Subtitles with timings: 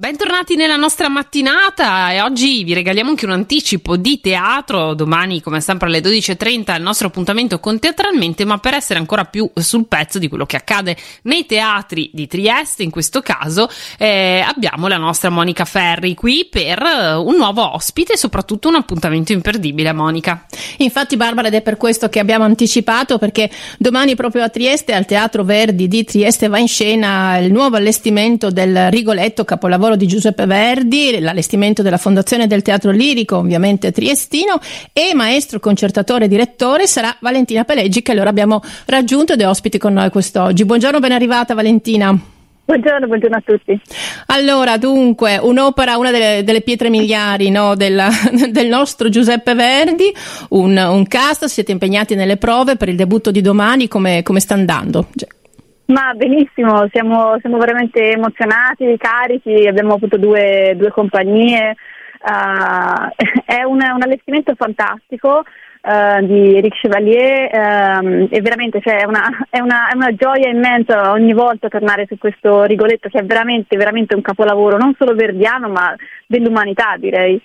[0.00, 5.60] Bentornati nella nostra mattinata e oggi vi regaliamo anche un anticipo di teatro, domani come
[5.60, 10.18] sempre alle 12.30 il nostro appuntamento con Teatralmente, ma per essere ancora più sul pezzo
[10.18, 13.68] di quello che accade nei teatri di Trieste, in questo caso
[13.98, 18.76] eh, abbiamo la nostra Monica Ferri qui per eh, un nuovo ospite e soprattutto un
[18.76, 20.46] appuntamento imperdibile, Monica.
[20.78, 25.04] Infatti Barbara ed è per questo che abbiamo anticipato perché domani proprio a Trieste al
[25.04, 30.06] Teatro Verdi di Trieste va in scena il nuovo allestimento del Rigoletto capolavoro lavoro di
[30.06, 34.58] Giuseppe Verdi, l'allestimento della Fondazione del Teatro Lirico, ovviamente triestino,
[34.92, 39.78] e maestro concertatore e direttore sarà Valentina Peleggi, che allora abbiamo raggiunto ed è ospite
[39.78, 40.64] con noi quest'oggi.
[40.64, 42.16] Buongiorno, ben arrivata Valentina.
[42.64, 43.80] Buongiorno, buongiorno a tutti.
[44.26, 48.00] Allora, dunque, un'opera, una delle, delle pietre miliari no, del,
[48.50, 50.14] del, nostro Giuseppe Verdi,
[50.50, 54.54] un, un, cast, siete impegnati nelle prove per il debutto di domani, come, come sta
[54.54, 55.08] andando?
[55.90, 61.74] Ma benissimo, siamo, siamo veramente emozionati, carichi, abbiamo avuto due, due compagnie,
[62.20, 63.08] uh,
[63.44, 65.42] è un, un, allestimento fantastico
[65.82, 70.48] uh, di Eric Chevalier um, e veramente cioè, è, una, è, una, è, una, gioia
[70.48, 75.16] immensa ogni volta tornare su questo Rigoletto che è veramente, veramente un capolavoro, non solo
[75.16, 75.92] verdiano ma
[76.24, 77.42] dell'umanità direi.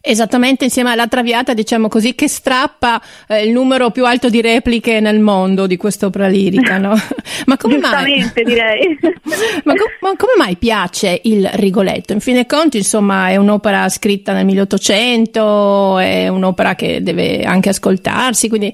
[0.00, 5.00] Esattamente insieme alla Traviata, diciamo così, che strappa eh, il numero più alto di repliche
[5.00, 6.94] nel mondo di quest'opera lirica, no?
[7.46, 8.30] ma come mai?
[8.34, 8.98] direi.
[9.64, 12.12] ma, com- ma, come mai piace il Rigoletto?
[12.12, 17.70] In fin dei conti, insomma, è un'opera scritta nel 1800, è un'opera che deve anche
[17.70, 18.72] ascoltarsi, quindi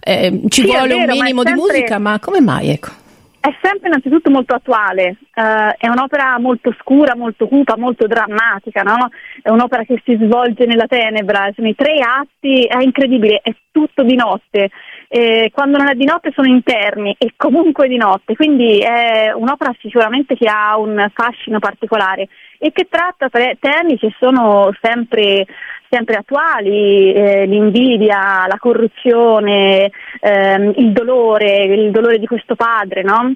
[0.00, 1.52] eh, ci sì, vuole vero, un minimo sempre...
[1.52, 3.00] di musica, ma come mai, ecco?
[3.44, 9.08] È sempre innanzitutto molto attuale, uh, è un'opera molto scura, molto cupa, molto drammatica, no?
[9.42, 14.04] è un'opera che si svolge nella tenebra, sono i tre atti, è incredibile, è tutto
[14.04, 14.70] di notte,
[15.08, 19.74] eh, quando non è di notte sono interni e comunque di notte, quindi è un'opera
[19.80, 25.46] sicuramente che ha un fascino particolare e che tratta temi che sono sempre
[25.92, 33.34] sempre attuali, eh, l'invidia, la corruzione, ehm, il dolore, il dolore di questo padre, no?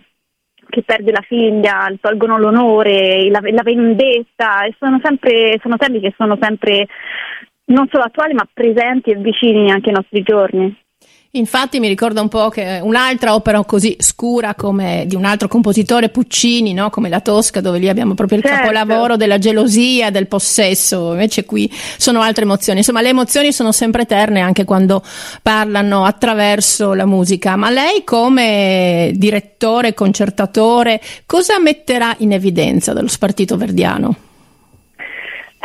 [0.69, 6.13] che perde la figlia, tolgono l'onore, la, la vendetta, e sono, sempre, sono temi che
[6.17, 6.87] sono sempre
[7.67, 10.86] non solo attuali ma presenti e vicini anche ai nostri giorni.
[11.37, 16.09] Infatti mi ricorda un po' che un'altra opera così scura come di un altro compositore
[16.09, 16.89] Puccini, no?
[16.89, 18.61] come La Tosca, dove lì abbiamo proprio il certo.
[18.61, 22.79] capolavoro della gelosia, del possesso, invece qui sono altre emozioni.
[22.79, 25.03] Insomma, le emozioni sono sempre eterne anche quando
[25.43, 27.57] parlano attraverso la musica.
[27.57, 34.26] Ma lei come direttore, concertatore, cosa metterà in evidenza dello spartito verdiano?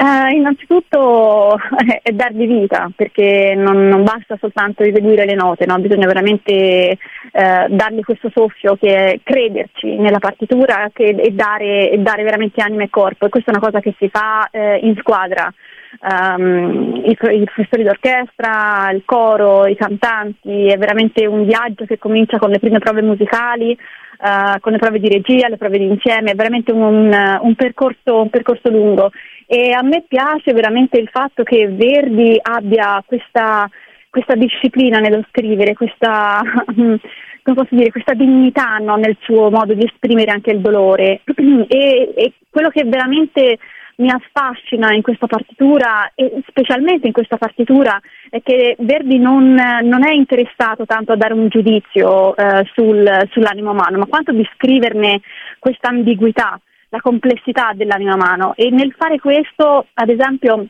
[0.01, 5.78] Uh, innanzitutto eh, è dargli vita, perché non, non, basta soltanto eseguire le note, no?
[5.78, 6.97] bisogna veramente
[7.34, 12.63] uh, dargli questo soffio che è crederci nella partitura che, e, dare, e, dare, veramente
[12.63, 13.28] anima e corpo.
[13.28, 15.53] E questa è una cosa che si fa uh, in squadra.
[16.00, 22.40] Um, i, i, professori d'orchestra, il coro, i cantanti, è veramente un viaggio che comincia
[22.40, 23.78] con le prime prove musicali,
[24.22, 28.22] uh, con le prove di regia, le prove di insieme, è veramente un, un, percorso,
[28.22, 29.11] un percorso lungo
[29.53, 33.69] e a me piace veramente il fatto che Verdi abbia questa,
[34.09, 36.39] questa disciplina nello scrivere, questa,
[37.69, 41.19] dire, questa dignità no, nel suo modo di esprimere anche il dolore.
[41.67, 43.57] E, e quello che veramente
[43.97, 50.06] mi affascina in questa partitura e specialmente in questa partitura è che Verdi non, non
[50.06, 55.19] è interessato tanto a dare un giudizio eh, sul, sull'animo umano, ma quanto di scriverne
[55.59, 56.57] questa ambiguità
[56.91, 60.68] la complessità dell'anima umano e nel fare questo, ad esempio,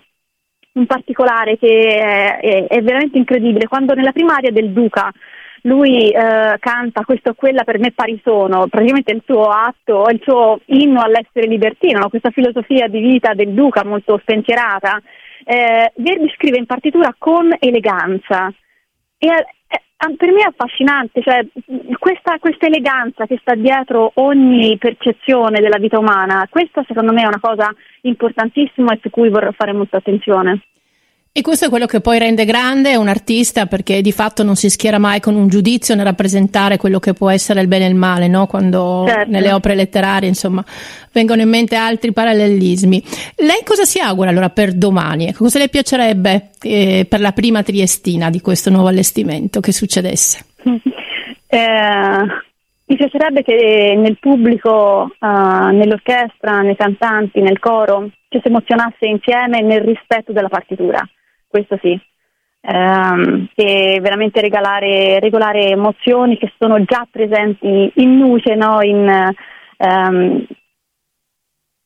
[0.74, 1.98] un particolare che
[2.40, 5.12] è, è, veramente incredibile, quando nella prima aria del Duca
[5.64, 10.22] lui eh, canta questo o quella per me pari sono, praticamente il suo atto, il
[10.24, 12.10] suo inno all'essere libertino, no?
[12.10, 15.02] questa filosofia di vita del Duca molto spensierata,
[15.44, 18.54] eh, Verdi scrive in partitura con eleganza
[19.18, 19.28] e
[20.18, 21.46] per me è affascinante, cioè,
[22.00, 27.28] questa, questa, eleganza che sta dietro ogni percezione della vita umana, questa secondo me è
[27.28, 27.72] una cosa
[28.02, 30.62] importantissima e su cui vorrei fare molta attenzione.
[31.34, 34.70] E questo è quello che poi rende grande un artista perché di fatto non si
[34.70, 37.96] schiera mai con un giudizio nel rappresentare quello che può essere il bene e il
[37.96, 38.48] male, no?
[38.48, 39.32] quando certo.
[39.32, 40.62] nelle opere letterarie insomma,
[41.14, 43.02] vengono in mente altri parallelismi.
[43.38, 45.28] Lei cosa si augura allora per domani?
[45.28, 50.46] Ecco, cosa le piacerebbe eh, per la prima triestina di questo nuovo allestimento che succedesse?
[51.54, 52.26] Eh,
[52.92, 55.28] mi piacerebbe che nel pubblico, uh,
[55.70, 61.02] nell'orchestra, nei cantanti, nel coro, ci si emozionasse insieme nel rispetto della partitura
[61.52, 62.00] questo sì.
[62.64, 68.82] Um, e veramente regalare, regolare emozioni che sono già presenti in luce, no?
[68.82, 69.34] in,
[69.78, 70.46] um,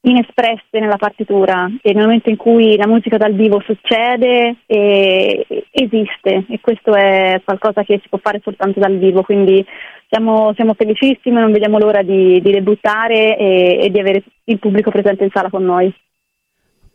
[0.02, 6.46] inespresse nella partitura e nel momento in cui la musica dal vivo succede e, esiste
[6.48, 9.64] e questo è qualcosa che si può fare soltanto dal vivo, quindi
[10.08, 14.90] siamo, siamo felicissimi, non vediamo l'ora di, di debuttare e, e di avere il pubblico
[14.90, 15.94] presente in sala con noi.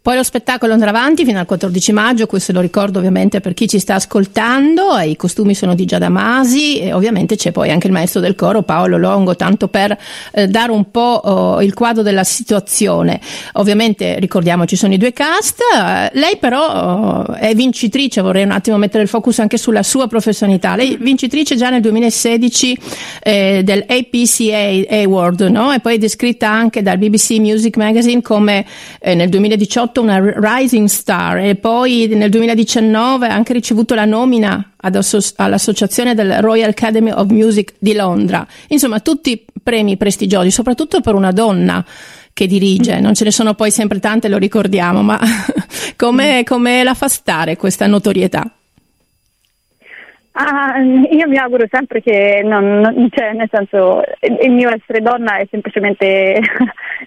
[0.03, 3.69] Poi lo spettacolo andrà avanti fino al 14 maggio, questo lo ricordo ovviamente per chi
[3.69, 7.93] ci sta ascoltando, i costumi sono di Giada Masi e ovviamente c'è poi anche il
[7.93, 9.95] maestro del coro Paolo Longo, tanto per
[10.33, 13.21] eh, dare un po' oh, il quadro della situazione.
[13.55, 18.53] Ovviamente ricordiamo ci sono i due cast, eh, lei però oh, è vincitrice, vorrei un
[18.53, 22.79] attimo mettere il focus anche sulla sua professionalità, lei è vincitrice già nel 2016
[23.23, 25.73] eh, del APCA Award no?
[25.75, 28.65] e poi è descritta anche dal BBC Music Magazine come
[28.99, 34.05] eh, nel 2018 2018 una Rising Star e poi nel 2019 ha anche ricevuto la
[34.05, 38.47] nomina asso- all'Associazione del Royal Academy of Music di Londra.
[38.69, 41.85] Insomma, tutti premi prestigiosi, soprattutto per una donna
[42.33, 45.19] che dirige, non ce ne sono poi sempre tante, lo ricordiamo, ma
[45.97, 48.51] come, come la fa stare questa notorietà?
[50.33, 55.37] Ah, io mi auguro sempre che non, non cioè, nel senso, il mio essere donna
[55.37, 56.41] è semplicemente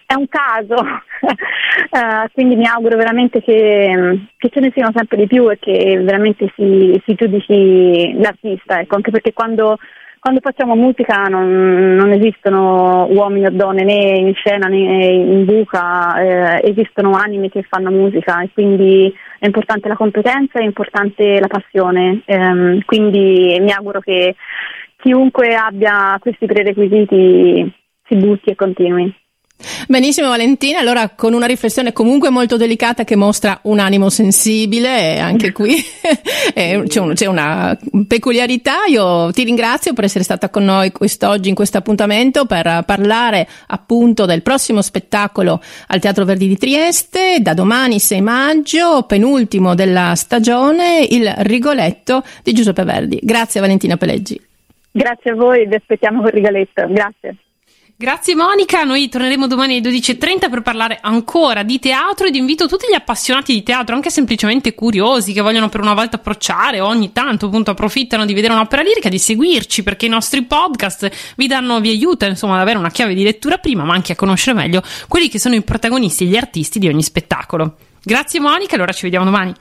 [0.05, 5.27] è un caso, uh, quindi mi auguro veramente che, che, ce ne siano sempre di
[5.27, 9.77] più e che veramente si, si giudici l'artista, ecco, anche perché quando
[10.23, 16.61] quando facciamo musica non, non, esistono uomini o donne né in scena né in buca,
[16.61, 21.47] eh, esistono anime che fanno musica e quindi è importante la competenza, è importante la
[21.47, 24.38] passione, ehm, quindi mi auguro che
[24.95, 27.69] chiunque abbia questi prerequisiti
[28.07, 29.13] si butti e continui.
[29.88, 35.51] Benissimo Valentina, allora con una riflessione comunque molto delicata che mostra un animo sensibile, anche
[35.51, 35.75] qui
[36.53, 37.77] c'è, un, c'è, una
[38.07, 43.47] peculiarità, io ti ringrazio per essere stata con noi quest'oggi in questo appuntamento per parlare
[43.67, 50.15] appunto del prossimo spettacolo al Teatro Verdi di Trieste, da domani 6 maggio, penultimo della
[50.15, 53.19] stagione, il Rigoletto di Giuseppe Verdi.
[53.21, 54.39] Grazie Valentina Peleggi.
[54.91, 57.35] Grazie a voi, vi aspettiamo con Rigoletto, grazie.
[58.03, 62.85] Grazie Monica, noi torneremo domani alle 12.30 per parlare ancora di teatro ed invito tutti
[62.89, 67.13] gli appassionati di teatro, anche semplicemente curiosi, che vogliono per una volta approcciare o ogni
[67.13, 71.79] tanto appunto approfittano di vedere un'opera lirica, di seguirci perché i nostri podcast vi danno,
[71.79, 74.83] vi aiutano insomma ad avere una chiave di lettura prima, ma anche a conoscere meglio
[75.07, 77.77] quelli che sono i protagonisti e gli artisti di ogni spettacolo.
[78.03, 79.53] Grazie Monica, allora ci vediamo domani.